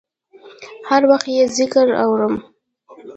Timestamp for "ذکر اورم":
1.57-2.33